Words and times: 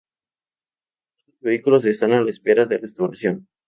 Otros 1.19 1.37
vehículos 1.41 1.85
están 1.85 2.13
a 2.13 2.21
la 2.23 2.31
espera 2.31 2.65
de 2.65 2.79
restauración. 2.79 3.47